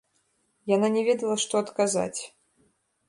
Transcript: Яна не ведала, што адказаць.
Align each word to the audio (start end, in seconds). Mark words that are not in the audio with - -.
Яна 0.75 0.87
не 0.95 1.03
ведала, 1.09 1.35
што 1.43 1.53
адказаць. 1.65 2.21